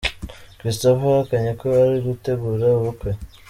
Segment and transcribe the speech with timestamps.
[0.59, 3.11] Christopher yahakanye ko ari gutegura ubukwe.